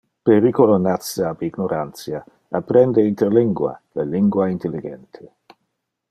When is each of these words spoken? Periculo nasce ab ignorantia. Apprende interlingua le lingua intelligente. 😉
Periculo 0.27 0.77
nasce 0.77 1.21
ab 1.25 1.41
ignorantia. 1.49 2.23
Apprende 2.59 3.05
interlingua 3.11 3.79
le 3.99 4.03
lingua 4.05 4.49
intelligente. 4.49 5.21
😉 5.25 5.31